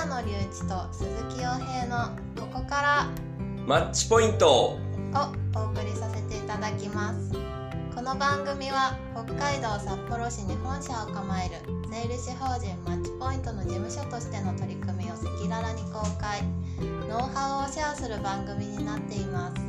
[0.00, 3.10] 平野隆一と鈴木洋平のここから
[3.66, 4.48] マッチポイント。
[4.48, 4.78] を
[5.54, 7.34] お送りさせていただきます。
[7.94, 11.56] この番組は北海道札幌市に本社を構える
[11.90, 16.44] 税理士法人マッチポイントの事務所としての取り組みを赤裸々に公開。
[17.06, 19.60] ノウハウをシェアする番組になっています。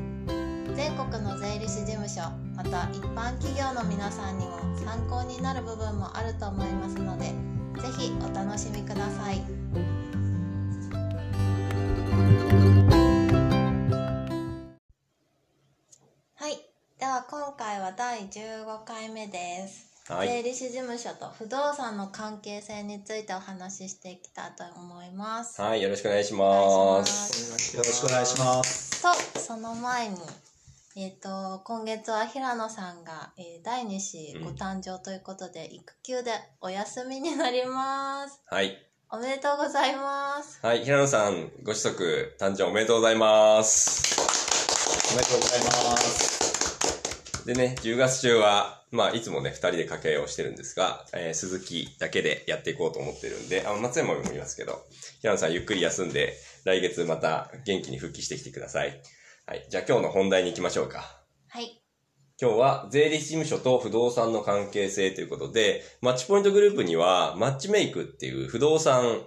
[0.77, 2.21] 全国の税理士事務所
[2.55, 7.25] また一般企業の皆さんにも参考になる部分もあると思いますので
[7.81, 9.60] ぜひお楽しみください
[18.31, 25.61] 15回目ですはい税理士事務所と不動産の関係性についてお話ししていきたいと思います。
[25.61, 29.01] はいよろしくお願いしますすよろしくお願いします。
[29.01, 30.17] と、その前に、
[30.97, 38.41] えっ、と、今月は平野さんが、えー第2子ご誕生ということで、育休でお休みになります。
[38.47, 38.75] はい
[39.13, 40.59] おめでとうございます。
[40.61, 44.15] はい平野さんご子息誕生おめでとうございます
[45.13, 46.50] おめでとうございます。
[47.53, 54.79] でね10月中はまあいつもね2人で掛け合いをしてるんですが、えー鈴木だけでやっていこうと思ってるんであ松山もいますけど
[55.19, 59.01] 平野さんゆっくり休んで来月また元気に復帰してきてください
[59.47, 61.81] はいじゃあ今日の本題に行きましょうかはい。
[62.41, 69.21] 今日は税理士事務所と不動産の関係性ということで、マッチポイントグループにはマッチメイクっていう不動産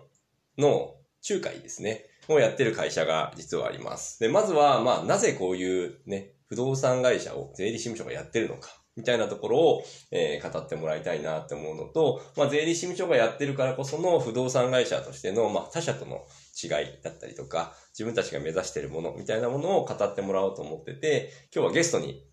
[0.59, 0.95] の
[1.29, 4.19] 仲介ですね、をやってる会社が実はあります。
[4.19, 16.23] で、まずは、まあ、なぜこういうね、不動産会社を税理士事務所がやってるのか、みたいなところを、えー語ってもらいたいなって思うのと、まあ、税理士事務所がやってるからこその不動産会社としての、まあ、他社との
[16.63, 16.71] 違い
[17.03, 22.25] だったりとか、自分たちが目指しているものみたいなものを語ってもらおうと思ってて、今日はゲストに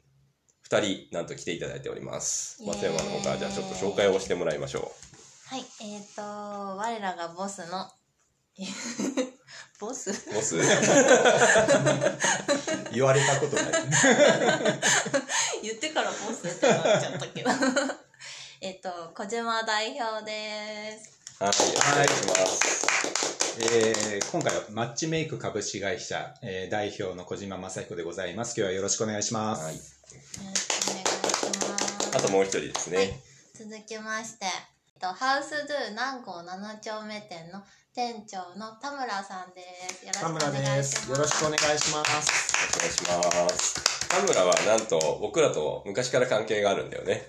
[0.61, 2.63] 二人、なんと来ていただいております。
[2.65, 4.91] 松山の方から、じゃあちょっと紹介をしてもらいましょ
[5.47, 5.65] はい。
[5.81, 7.89] えっ、と、我らがボスの、
[9.79, 10.11] ボス？
[10.11, 10.13] う。
[10.33, 10.55] ボス？
[12.93, 13.65] 言われたことない。
[15.63, 17.49] 言ってからボスってなっちゃったけど。
[18.61, 21.09] えっと、小島代表です。
[21.39, 21.53] はい、お
[21.95, 22.81] 願いします。
[23.59, 28.49] えー今回はマッチメイク株式会社、えー代表の小島正彦でございます。
[28.57, 29.63] 今日はよろしくお願いします。
[29.63, 29.75] はい。
[29.75, 31.09] よろしくお願いし
[31.69, 31.79] ま
[32.11, 32.17] す。
[32.17, 33.19] あともう一人ですはいね。、
[33.57, 34.51] 続きまして、えっ
[34.99, 40.05] と、ハウスドゥ南郷7丁目店の店長の田村さんです。
[40.05, 41.03] よろしく田お願村でいします。
[41.03, 41.11] す。
[41.11, 42.53] よろしくお願いします。
[42.77, 44.07] お願いします。
[44.07, 47.23] 田村はなんと僕らと昔から関係があるんだよね。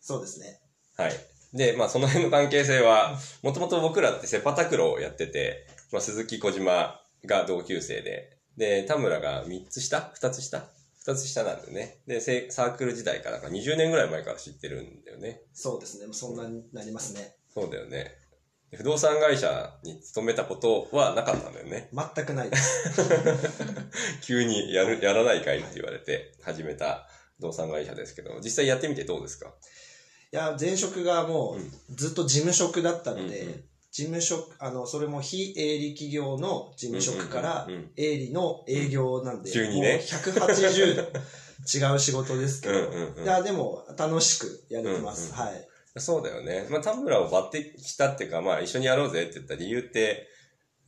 [0.00, 0.58] そうですね。
[0.96, 1.12] はい。
[1.52, 10.64] で、まあその辺の関係性は、もともと僕らってセパタクロをやってて、まあ鈴木小島が同級生で、で、田村が3つ下 ?2 つ下
[11.06, 11.98] ?2 つ下なんでね。
[12.08, 15.42] で、せサークル時代からか20年ぐらい前から知ってるんだよね。
[15.52, 16.12] そうですね。
[16.12, 17.36] そんなになりますね。
[17.54, 18.23] そうだよね。
[18.70, 21.88] で不動産会社に勤めたことはなかったんだよね。
[21.92, 23.00] 全くないです。
[24.22, 29.52] 急にやる、やらないかいって言われて始めた不動産会社ですけど、実際やってみてどうですか？
[30.32, 31.60] いや、前職がもうん。
[31.60, 33.64] うずっと事務職だったので、うんうん
[33.94, 37.90] 事務職、あの、それも非営利企業の事務職からうんうんうん。
[37.96, 39.92] 営利の営業なんで、急にね。
[39.92, 41.02] もう180度
[41.92, 43.22] 違う仕事ですけど、うんうんうん。
[43.22, 45.26] いや、でも楽しくやれてます。
[45.26, 45.34] うんうん。
[45.36, 45.68] はい。
[45.96, 46.66] そうだよね。
[46.70, 50.26] まあ、田村を抜擢したっていうか、まあ、一緒にやろうぜって言った理由って、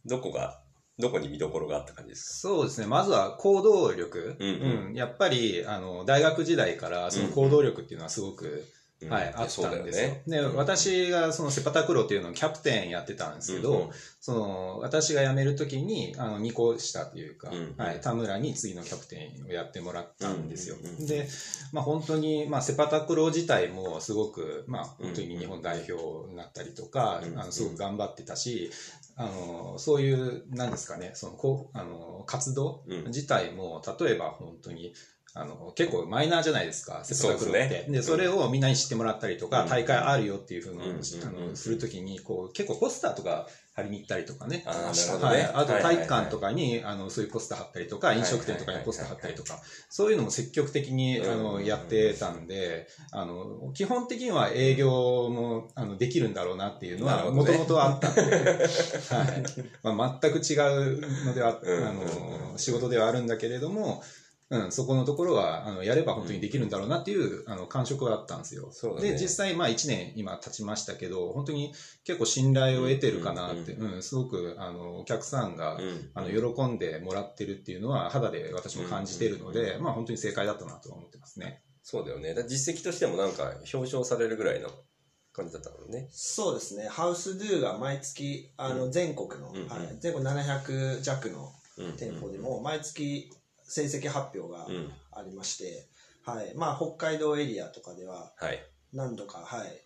[0.04, 0.60] どこが、
[0.98, 2.86] どこに見どころがあった感じですそうですね。
[2.86, 4.36] まずは行動力。
[4.38, 8.75] うんうんうんやっぱり、あの、大学時代からその行動力っていうのはすごく、か
[9.10, 10.16] はい、あったんですよ。
[10.26, 10.56] で、うん。
[10.56, 13.90] 私がそのセパタクロっていうのをキャプテンやってたんですけど、うんうん。
[14.20, 20.76] その、私が辞めるときに、あの、2個下というか、うんはい、田村に次のキャプテンをやってもらったんですよ。
[20.76, 21.06] うんうんうん。
[21.06, 21.28] で、
[21.72, 27.38] まあ本当に、まあセパタクロ自体もすごく、まあ本当に日本代表になったりとか、うん。
[27.38, 28.70] あの、すごく頑張ってたし、
[29.16, 33.04] あの、そういう、なんですかね、その、こう、あの、活動うん。
[33.08, 34.94] 自体も、例えば本当に、
[35.38, 37.86] あの、結構マイナーじゃないですか、セパタクロって。
[37.90, 39.68] でそれをみんなに知ってもらったりとか、うん。
[39.68, 44.62] 大会あるよっていうふうのを、うんあの、するときに、こう、結構ポスターとか貼りに行ったりとかね。
[44.64, 45.42] あーなるほどね。
[45.42, 45.50] はい。
[45.52, 49.60] あと体育館とかに、あの、そういうポスター貼ったりとか、飲食店とかにポスター貼ったりとか、
[49.90, 54.88] そういうのも積極的に、あうんの、やってたんで、あの、基本的には営業
[55.28, 58.22] も、あの、できるんだろうなっていうのは、もともとあったんで、
[59.10, 59.24] は
[59.92, 59.94] い。
[59.94, 60.54] まあ、全く違
[60.94, 61.86] うのでは、うん。
[61.86, 64.02] あの、仕事ではあるんだけれども、
[64.48, 68.68] うん、そこのところは、あの、やれば本当にできるんだろうなっていう、あの、感触はあったんですよ。
[68.70, 81.62] そうだねで、実際、まあ1年今経ちましたけど、本当に結構信頼を得てるかなって、ううん、すごく、あの、お客さんが、うんあの、喜んでもらってるっていうのは、肌で私も感じてるので、まあ本当に正解だったなとは思ってますね。
[81.82, 82.34] そうだよね。
[82.48, 84.70] 実績としてもなんか表彰されるぐらいの
[85.32, 86.08] 感じだったのね。
[86.12, 86.86] そうですね。
[86.86, 91.92] ハウスドゥが毎月、あの、全国の、うんうんはい、全国700弱のうん。
[91.92, 93.30] 店舗でも、毎月
[93.66, 94.92] 成績発表がうん。
[95.12, 95.88] ありまして、
[96.24, 96.52] はい。
[96.56, 98.62] まあ、北海道エリアとかでは、はい。
[98.92, 99.82] 何度か、はい、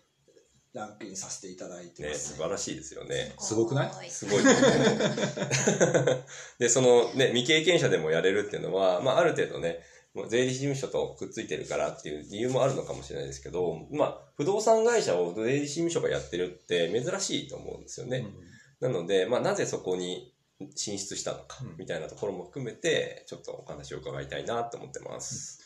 [0.72, 2.36] ランクインさせていただいてね、ますね。
[2.36, 3.34] 素晴らしいですよね。
[3.38, 4.10] すごくない？
[4.10, 4.42] すごい。
[6.58, 9.80] で、そのね、未経験者でもやれるっていうのは、まあ、ある程度ね、
[10.14, 18.26] もう税理士事務所とくっついてるからっていう理由もあるのかもしれないですけど、まあ、不動産会社を税理士事務所がやってるって珍しいと思うんですよね。
[18.80, 20.34] なので、まあ、なぜそこに
[20.74, 25.60] 進出したのかうん、みたいなところも含めて、ちょっとお話を伺いたいなと思ってます。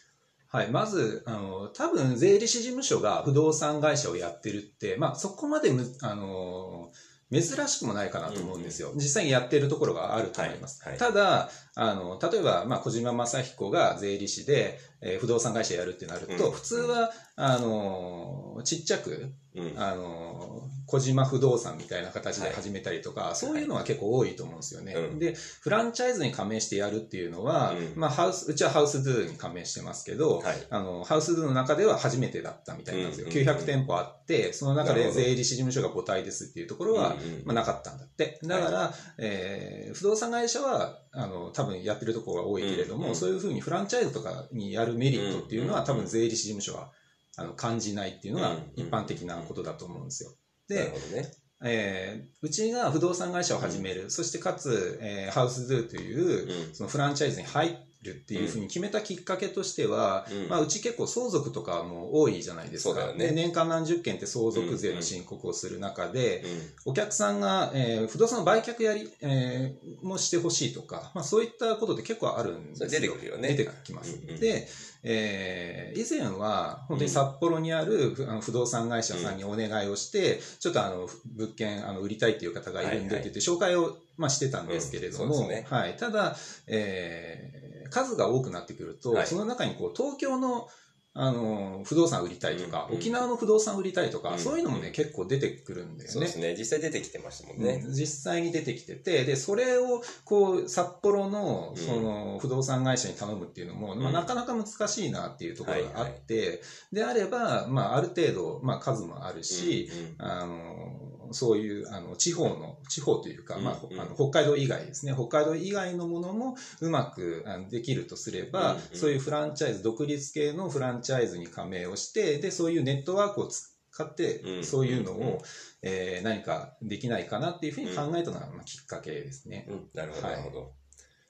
[0.49, 6.93] はい、まず、あの、多分税理士事務所が不動産会社をやってるって、まあそこまでむ、あの、
[7.33, 8.93] 珍しくもないかなと思うんですよ。
[8.95, 10.83] 実際にやってるところがあると思います。
[10.83, 19.73] はいはいただ、あの、例えば、まあ小島正彦が税理士で、えー不動産会社やるってなると、うん普通は、あの、ちっちゃく、うん。
[19.77, 24.95] あの、小島不動産みたいな形で始めたりとか、そういうのは結構多いと思うんですよね。
[24.95, 30.57] うんで、フランチャイズに加盟してやるっていうのは、うんまあハウス、うちはハウスドゥに加盟してますけど、はい。
[30.71, 33.27] あの、ハウスドゥの中では初めてだったみたいなんですよ。
[33.27, 38.39] うんうんうん900店舗あって、その中で税理士事務所が母体ですっていうところは、まあ、なかったんだって。
[38.45, 43.17] だから、えー不動産会社は、あの、多分やってるところが多いけれども、うんうん。
[43.17, 45.87] そういうふうにフランチャイズとかにやるメリットっていうのは、うんうん。
[45.87, 46.91] 多分税理士事務所は、
[47.37, 48.65] あの、感じないっていうのがうんうん。
[48.77, 50.33] 一般的なことだと思うんですよ。
[50.69, 51.31] で、ね。
[51.63, 56.75] えーうちが不動産会社を始める、そしてかつ、えーハウスドゥという、うん。
[56.75, 60.49] そのフランチャイズに入るっていうふうに決めたきっかけとしては、うん。
[60.49, 63.13] まあ、うち結構相続とかも多いじゃないですか。
[63.13, 63.29] ね。
[63.29, 66.43] で年間何十件って相続税の申告をする中で、
[66.87, 72.89] うお客さんが、えー不動産の売却やり、えーもしてほしいとか、まあ、そういったことって結構あるんですよ。
[72.89, 73.55] 出てくるよね。
[73.55, 74.17] 出てきます。
[74.23, 74.41] うんうん。
[74.41, 74.67] で、
[75.03, 85.65] えー以前は本当に札幌にある不あの不動産会社さんにお願いをして、ちょっとあの物件あの売りたいっていう方がいるんでって言って紹介を、まあ、してたんですけれども、ね。
[85.69, 86.37] はい、ただ、
[86.67, 89.27] えー数が多くなってくると、はい。
[89.27, 90.69] その中にこう東京の
[91.17, 92.95] あの不動産売りたいとか、うん。
[92.95, 94.39] うん沖縄の不動産売りたいとか、うん。
[94.39, 96.13] そういうのもね結構出てくるんだよね。
[96.13, 96.57] そうですね。
[96.59, 97.81] 実際出てきてましたもんね。
[97.85, 97.95] うん。
[97.95, 101.83] 実際に出てきてて、で、それを、こう、札幌の、うん。
[101.83, 104.13] その、不動産会社に頼むっていうのも、まあ、うん。
[104.13, 106.61] なかなか難しいなっていうところがあって、
[106.91, 109.89] であれば、まあ、ある程度、まあ、数もあるし、
[110.19, 110.27] うん。
[110.27, 111.04] あの、
[111.35, 114.01] そういう、あの、地方の、地方というか、まうんうん。
[114.01, 118.83] あ、あの北海道以外ですね、北海道以外のものもうまくあのできるとすれば、うんうん。
[118.93, 125.39] そういうフランチャイズ、独立系のフランチャイズに加盟をして、で、そういうネットワークを使ってう、んそういうのを、うんうん
[125.87, 129.67] えー何かできないかなっていうふうに考えたのが、まあ、きっかけですね。
[129.69, 130.37] うん、なるほど、はい。
[130.37, 130.73] なるほど。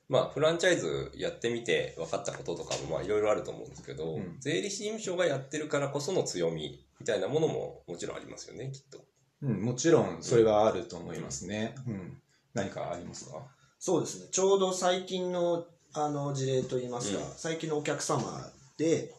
[0.09, 4.37] まあ、フランチャイズやってみて分かったこととかも、まあ、いろいろあると思うんですけど、うん。
[4.41, 9.05] 税理士事務所がやってるからこその強みみたいなものももちろんありますよね、きっと。
[9.43, 11.75] うん、もちろんそれはあると思いますね。
[11.87, 12.17] うん。
[12.55, 13.43] 何かありますか？
[13.79, 14.29] そうですね。
[14.31, 18.21] ちょうど最近のあの事例といいますか、うん最近のお客様
[18.77, 19.15] で、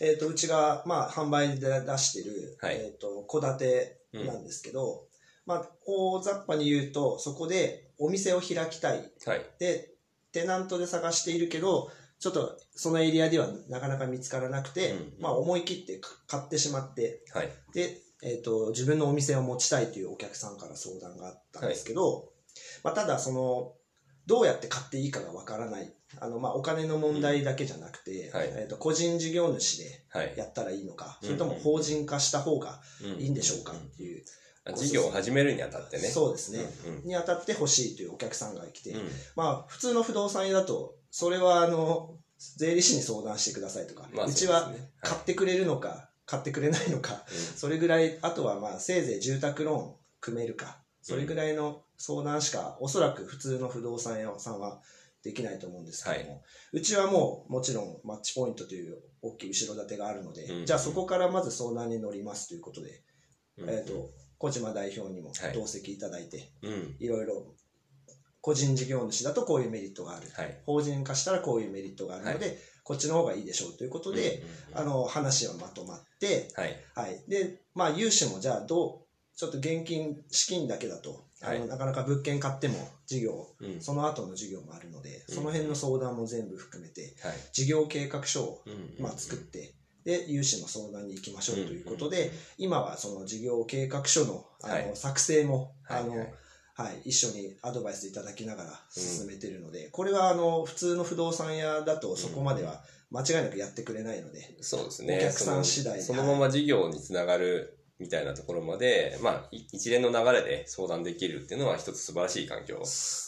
[0.00, 5.04] えっ、と、うちが、まあ、販売で出してる、はいえっ、と、戸建てなんですけど、
[5.46, 9.10] まあ、大雑把に言うと、そこでお店を開きたい。
[9.26, 9.44] はい。
[9.58, 9.90] で、
[10.32, 17.50] テナントで探しているけど、ちょっとそのエリアではなかなか見つからなくて、うんまあ、思い切って買ってしまって、はい。
[17.72, 22.30] で、えっ、と、自分のお店を持ちたいというお客さんから相談があったんですけど、
[22.84, 23.72] まあ、ただ、その、
[24.26, 25.92] どうやって買っていいかがわからない。
[26.20, 28.52] あの、まあ、お金の問題だけじゃなくて、はい。
[28.56, 30.34] えっ、と、個人事業主ではい。
[30.36, 31.26] やったらいいのか、うん。
[31.26, 33.20] それとも法人化した方がうん。
[33.20, 34.22] いいんでしょうかっていう、
[34.64, 36.02] あ事業を始めるにあたってね。
[36.04, 39.10] そうですね、うんにあたって欲しいというお客さんが来て、うん。
[39.34, 42.14] まあ、普通の不動産屋だと、それは、あの、
[42.56, 44.84] 税理士に相談してくださいとか、まあうちはそうですね。
[44.84, 54.80] はい買ってくれるのか、買ってくれないのか、それぐらい、あとはまあ、せいぜい住宅ローン組めるか、それぐらいの相談しか、おそらく普通の不動産屋さんは
[55.22, 56.40] できないと思うんですけども、は
[56.72, 60.64] うちはもう、もちろんマッチポイントという大きい後ろ盾があるので、うん。
[60.64, 63.02] じゃあそこからまず相談に乗りますということで、
[63.58, 63.68] うん。
[63.68, 64.08] えっ、と、
[64.38, 65.52] 小島代表にもはい。
[65.52, 66.96] 同席いただいて、うん。
[66.98, 67.54] いろいろ、
[68.40, 70.30] 個人事業主だとこういうメリットがある。
[70.32, 70.58] はい。
[70.64, 72.58] 法人化したらこういうメリットがあるので、
[72.92, 76.76] こっちの方がいいでしょうということで、うん、あの、話はまとまって、はい。
[76.94, 77.22] はい。
[77.26, 82.74] で、まあ、融資もじゃあどう、ちょっと現金、資金だけだと、あの、はいなかなか物件買っても
[83.06, 83.80] 事業、うん。
[83.80, 87.34] その後の事業もあるので、うんその辺の相談も全部含めて、はい。
[87.54, 89.72] 事業計画書を、うんまあ、作って、
[90.04, 96.26] で、融資の相談に行きましょうということで、うん今はその事業計画書の、あの、はい作成も、あの、
[96.82, 105.18] はい一緒にアドバイスいただきながら進めてるので、これはあの、普通の不動産屋だとそこまでは間違いなくやってくれないので、そうですね。
[105.18, 112.82] お客さん次第そのそのまま事業につながるみたいなところまで、まあ、い一連の流れで相談できるっていうのは一つ素晴らしい環境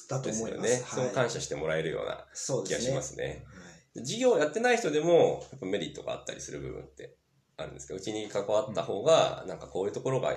[0.08, 0.72] だとです思います。
[0.72, 0.84] よね。
[0.86, 2.94] そうはい感謝してもらえるような気がしそうですね。
[2.94, 3.24] ますね。
[3.24, 3.64] はい
[4.02, 7.16] 事業をやってない人でも、やっぱメリットがあったりする部分って
[7.56, 10.32] あるんですけど、うちに関わった方が、なんかこういうところが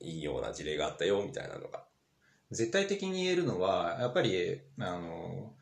[0.00, 1.84] いいような事例があったよ、みたいなのが。
[2.50, 5.59] 絶対的に言えるのは、やっぱり、あの、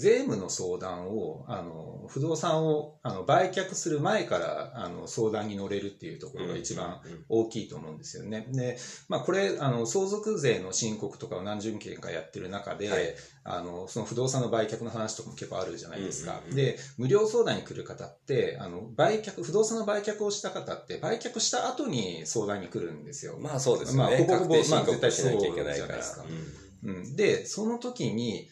[0.00, 8.46] 税務の相談を、あの、不動産をあの売却する前からあの相談に乗れるっていうところが一番大きいと思うんですよね。
[8.50, 8.78] で、
[9.08, 13.14] まあこれ、あの、相続税の申告とかを何十件かやってる中で、はい
[13.44, 16.40] あの、その不動産の売却の話とかも結構あるじゃないですか。
[16.52, 23.38] で、無料相談に来る方って、あの、売却、不動産の売却をした方って、売却した後に相談に来るんですよ。
[23.38, 24.10] まあそうですよね。
[24.10, 25.62] まあほぼほぼ確定申告しなきゃいけないから。
[25.62, 28.48] まあ絶対そうじゃないですかうんうん、で、その時に、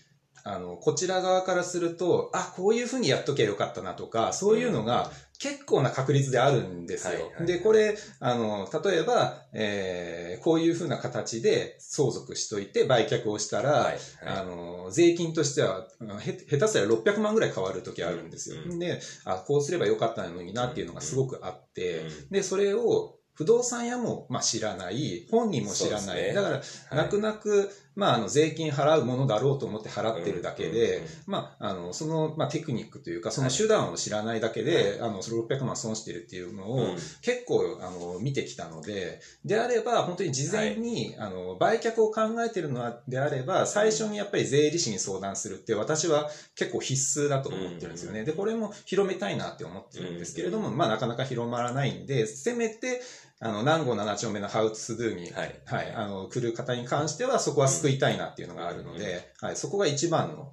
[0.50, 7.30] あの、こちら側からすると、あ、こういうふうにやっときゃよかったなとか、そういうのが結構な確率であるんですよ。
[7.44, 13.84] で、これ、あの、例えば、えーこういうふうな形で相続しといて売却をしたら、はい。
[13.84, 15.86] はいあの、税金としては、
[16.20, 18.56] へ下手すりゃ600万ぐらい変わる時あるんですよ。
[18.64, 26.22] うんで、あ、こうすればよかったのになっていうのがすごくあって、うんで、それを不動産屋も、まあ、知らない、本人も知らない。
[26.22, 26.64] ねだから、はい
[26.96, 36.94] 泣く泣く、まあ、あの、税金払うものだろうと思って払ってるだけで、まあ、あの、その、まあ、テクニックというか、その手段を知らないだけで、あの、それ600万損してるっていうのを、うん。
[37.22, 48.22] 結構、あの、見てきたので、であれば、本当に事前に、あの、売却を考えてるのであれば、最初にやっぱり税理士に相談するって、私は結構必須だと思ってるんですよね。
[48.22, 53.02] で、これも広めたいなって思ってるんですけれども、まあ、なかなか広まらないんで、せめて、
[53.40, 55.60] あの、南郷7丁目のハウツドゥに、はい。
[55.64, 60.50] はい、あの、来る方に関しては、そこは救いたいなっていうのがあるので、はい、そこが一番の、はい、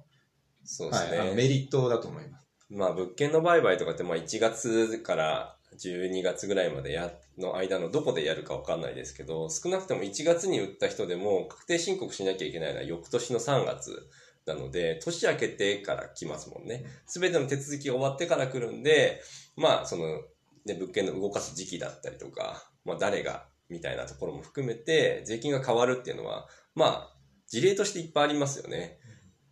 [0.64, 1.18] そうですね。
[1.18, 2.46] あのメリットだと思います。
[2.68, 14.08] まあ、物件の売買とかって、まあ、1月から12月ぐらいまでや、の間のどこでやるかわかんないですけど、少なくとも1月に売った人でも、確定申告しなきゃいけないのは翌年の3月
[14.46, 16.84] なので、年明けてから来ますもんね。
[17.06, 19.20] すべての手続きが終わってから来るんで、
[19.56, 20.22] まあ、その、
[20.64, 27.16] ね、物件の動かす時期だったりとか、まあ、誰が、みたいなところも含めて、税金が変わるっていうのは、まあ、
[27.48, 28.98] 事例としていっぱいありますよね。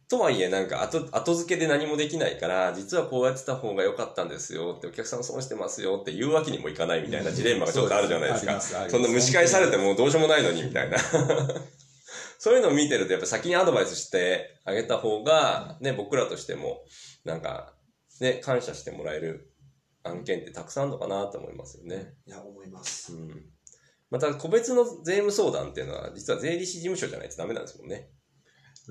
[0.08, 8.60] とはいえ、なんか後、後付けで何もできないから、実はこうやってた方が良かったんですよって、お客さん損してますよって言うわけにもいかないみたいなジレンマがちょっとあるじゃないですか。
[8.60, 10.98] そんな蒸し返されてもどうしようもないのにみたいな。
[12.38, 16.84] そういうのを見てると、やっぱ先にアドバイスしてあげた方が、ね、僕らとしても、
[17.24, 17.74] なんか、
[18.20, 19.53] ね、感謝してもらえる
[20.04, 22.14] 案件ってたくさんあるのかなと思いますよね。
[22.26, 23.14] いや、思います。
[23.14, 23.50] うん。
[24.10, 28.10] また、個別の税務相談っていうのは、実は税理士事務所じゃないとダメなんですもんね。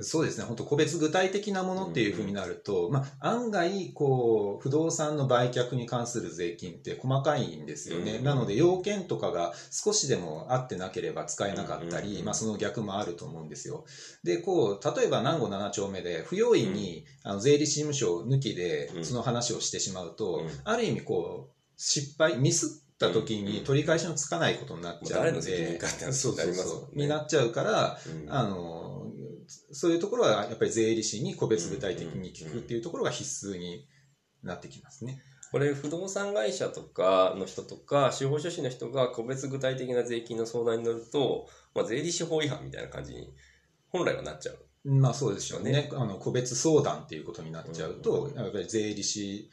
[0.02, 0.46] そうですね。
[0.46, 8.14] 本当個別具体的なものっていうふうになると、まあ、案外、こう、不動産の売却に関する税金って細かいんですよね。
[8.14, 8.24] うん。
[8.24, 12.26] なので、要件とかが少しでも合ってなければ使えなかったり、うん。
[12.26, 13.86] まあ、その逆もあると思うんですよ。
[14.24, 19.06] で、こう、例えば南郷7丁目で、不用意に、あの税理士事務所抜きでう、ん。
[19.06, 20.50] その話をしてしまうと、うん。
[20.64, 23.46] ある意味、こう、失敗、ミスった時うん。
[23.46, 27.00] に取り返しのつかないことになっちゃうので、うそうんねそう。
[27.00, 28.34] になっちゃうから、うん。
[28.34, 28.83] あの、
[29.72, 33.88] そういうところはやっぱり税理士に個別具体的に聞くっていうところが必須に
[34.44, 35.22] なってきますね。
[35.52, 43.32] これ不動産会社とかの人とか司法書士の人が個別具体的な税金の相談に乗ると、まあ、税理士法違反みたいな感じに
[43.90, 44.58] 本来はなっちゃう。
[44.84, 45.72] まあそうでしょうね。
[45.72, 49.50] ねあの個別相談っていうことになっちゃうと、うんやっぱり税理士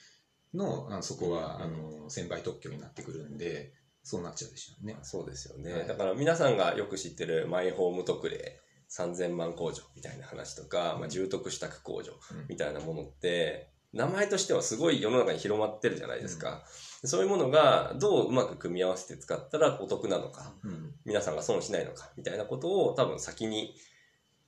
[0.54, 4.96] のあのそこは、うんあの専売特許になってくるんで、そうなっちゃうでしょうね。
[5.02, 5.72] そうですよね。
[5.72, 8.58] はいだから皆さんがよく知ってるマイホーム特例
[8.90, 12.46] 3000万控除みたいな話とか、まあ、重篤支度控除うん。
[12.48, 16.64] みたいなものって、名前としてはすごい世の中に広まってるじゃないですか。
[17.04, 20.94] そういうものがどううまく組み合わせて使ったらお得なのか、うん。
[21.04, 23.74] 皆さんが損しないのかみたいなことを多分先に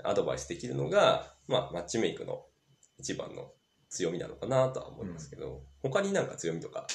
[0.05, 2.45] アドバイスできるのが、まあ、マッチメイクの
[2.99, 3.53] 一番の
[3.91, 6.87] 強みなのかなとは思いますけど、他になんか強みとか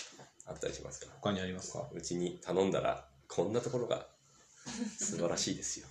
[0.46, 1.12] あったりしますか？
[1.22, 1.88] 他にありますか？
[1.94, 4.08] うちに頼んだらこんなところが
[4.98, 5.88] 素晴らしいですよ。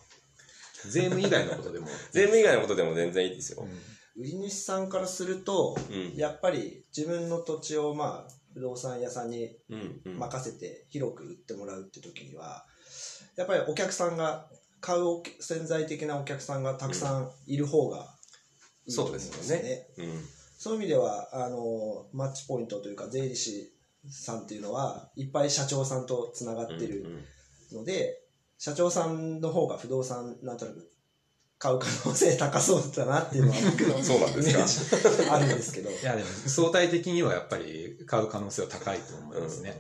[0.88, 1.87] 税務以外のことでも。
[2.12, 3.66] 税務以外のことでも全然いいですよ。
[4.16, 6.14] 売り主さんからすると、うん。
[6.16, 10.00] やっぱり自分の土地をまあ不動産屋さんにうん。
[10.05, 10.19] うん。
[10.19, 12.66] 任せて広く売ってもらうって時には
[13.37, 14.49] やっぱりお客さんが
[14.81, 18.14] 買う潜在的なお客さんがたくさんいる方が
[18.87, 19.87] いいと思うんですそうですよね。
[19.99, 20.28] うん。
[20.59, 23.73] そういう意味ではあのマッチポイントというか税理士
[24.11, 27.25] さんっていうのはいっぱい社長さんとつながってる
[27.73, 28.23] ので、
[28.59, 30.91] 社長さんの方が不動産なんとなく
[31.59, 34.91] 買う可能性高そうだなっていうのは僕の そうなんです
[35.25, 35.33] か？
[35.35, 39.71] あるんですけど、いや、でも相対的にはやっぱり買う可能性は高いと思いますね。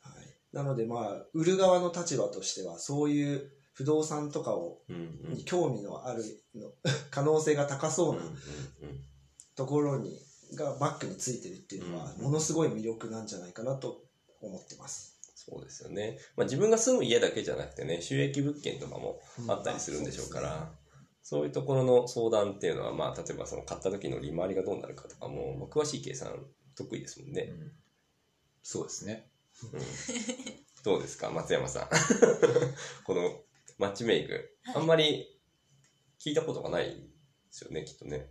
[0.00, 0.26] はい。
[0.52, 5.34] なのでまあ、売る側の立場としては、そういう不動産とかを、うんうん。
[5.34, 6.24] に興味のある
[6.56, 6.72] の
[7.10, 8.36] 可能性が高そうなうんうんうん。
[9.54, 10.20] ところに、
[10.54, 12.22] がバックについてるっていうのは、うん。
[12.24, 14.02] ものすごい魅力なんじゃないかなと
[14.40, 15.19] 思ってます。
[15.50, 16.18] そうですよね。
[16.36, 20.72] まあ自分が住む家だけじゃなくてね、収益物件とかもあったりするんでしょうから、
[21.22, 26.32] そういうところの相談っていうのは、まあ例えばその買った時の利回りがどうなるかとかも、まあ詳しい計算
[26.76, 27.52] 得意ですもんね。
[28.62, 29.28] そうですね。
[29.72, 29.80] うん
[30.82, 31.88] どうですか、松山さん。
[33.04, 33.42] この
[33.78, 35.40] マッチメイク、はいあんまり
[36.18, 37.02] 聞いたことがないで
[37.50, 38.30] すよね、きっとね。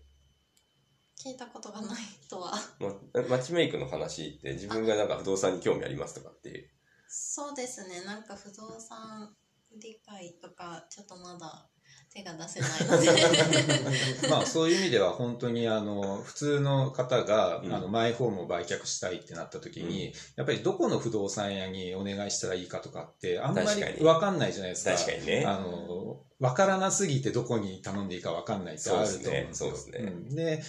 [1.19, 1.97] 聞いたことがない
[2.29, 2.53] とは。
[2.79, 6.69] ま、マッチメイクの話って自分がなんか不動産に興味ありますとかっていう。
[7.10, 8.04] そうですね。
[8.06, 9.34] なんか不動産
[9.82, 11.68] 理解とか、ちょっとまだ
[12.13, 14.30] 手が出せないので。
[14.30, 24.94] まあそういう意味では本当にあの普通の方が、うんあのマイホームを売却したいってなった時に、やっぱりどこの不動産屋にお願いしたらいいかとかってあんまり分かんないじゃないですか。
[24.94, 25.46] 確かにね。
[25.48, 29.70] あの、わからなすぎてどこに頼んでいいかわかんないってあると思うんですよ。
[29.70, 30.63] そうですねうんで、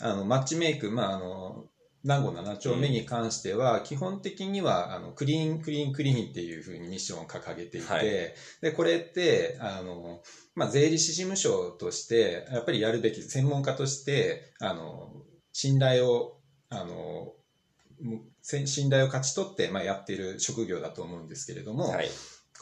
[0.00, 1.66] あの、マッチメイク、まあ、あの、
[2.04, 8.32] 南郷7丁目に関しては、基本的には、あの、クリーン、クリーン、クリーンっていうふうにミッションを掲げていて、はい。
[8.60, 10.20] で、これって、あの、
[10.54, 15.12] まあ、税理士事務所として、やっぱりやるべき、専門家として、あの、
[15.52, 16.34] 信頼を、
[16.70, 17.34] あの、
[18.42, 22.08] 信頼を勝ち取って、まあ、やっている職業だと思うんですけれども、はい。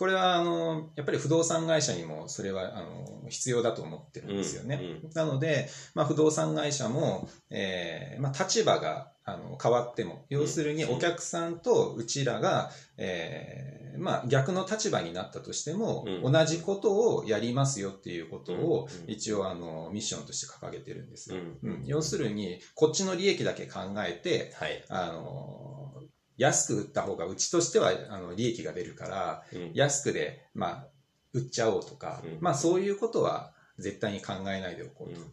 [0.00, 4.80] これはあのやっぱり不動産会社にもそれはあの必要だと思ってるんですよね。
[5.04, 10.97] うんなので、まあ、不動産会社も、えーまあ、立場があの変わっても要するにうん。
[10.97, 16.33] お客さんとうちらが、えーまあ、逆の立場になったとしても、うん。
[16.33, 21.83] 同じことをやりますよっていうことをうん一応あのミッションとして掲げてるんですうん。
[21.85, 24.83] 要するにこっちの利益だけ考えてはい。
[24.88, 25.92] あの
[26.40, 30.87] 安く売った方がうちとしてはあの利益が出るからうん安くで、まあ、
[31.35, 35.24] 売っちゃおうとか、うんまあそういうことは絶対に考えないでおこうと、っ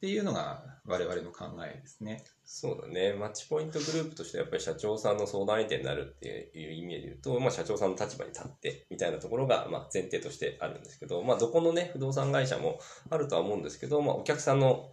[0.00, 2.24] ていうのが我々の考えですね。
[2.44, 3.12] そうだね。
[3.14, 12.78] マッチポイントグループとしてやっぱり社長さんの相談相手になるっていう意味で言うと、まあ社長さんの立場に立ってみたいなところがまあ前提としてあるんですけど、まあどこのね、不動産会社も
[13.10, 14.90] あるとは思うんですけど、まあお客さんの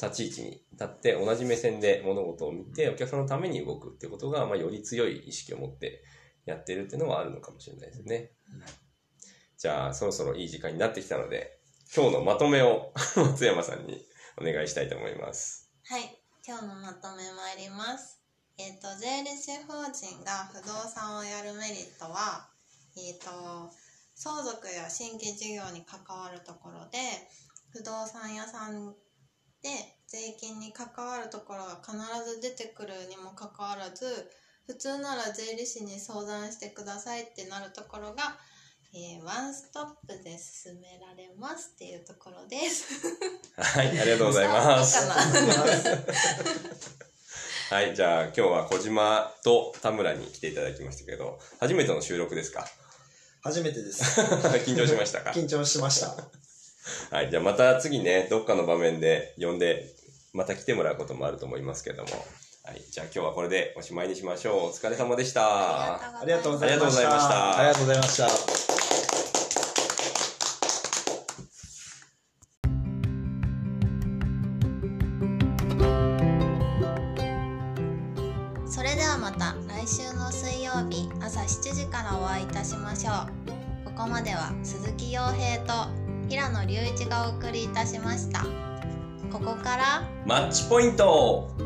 [0.00, 6.02] 立ち位置に立って同じ目線で物事を見てお客さんのために動くっていうことが、まあより強い意識を持って
[6.46, 8.30] やってるっていうのはあるのかもしれないですね。
[9.58, 11.58] じゃあそろそろいい時間になってきたので、
[11.94, 14.06] 今日のまとめを 松山さんに
[14.40, 15.70] お願いしたいと思います。
[15.84, 16.16] はい。
[16.46, 18.20] 今日のまとめ参ります。
[18.56, 22.48] えっ、と、税理士法人が不動産をやるメリットは、
[22.96, 23.70] えっ、と、
[24.14, 26.98] 相続や新規事業に関わるところで、
[27.70, 28.94] 不動産屋さん
[29.62, 29.68] で
[30.06, 31.96] 税金に関わるところが必
[32.28, 34.30] ず出てくるにもかかわらず、
[34.66, 38.36] 普通なら税理士に相談してくださいってなるところが、
[38.92, 42.84] えーワンストップで進められますっていうところです。
[43.56, 45.06] はい、ありがとうございます。
[47.70, 52.66] はい、じゃあ今日は小島と田村に来ていただきましたけど、初めての収録ですか？
[53.42, 54.02] 初めてです。
[54.66, 55.30] 緊張しましたか？
[55.30, 56.16] 緊張しました。
[57.10, 59.86] はい、じゃあまた次ね、どっかの場面で呼んで、
[60.32, 62.08] また来てもらうこともあると思いますけども。
[62.62, 64.54] はい、じゃあ今日はこれでおしまいにしましょう。
[64.66, 65.94] お疲れ様でした。
[65.94, 68.59] ありがとうございましたありがとうございましたありがとうございました。
[86.64, 88.44] 野隆一がお送りいたしました。
[89.32, 91.59] ここからマッチポイント。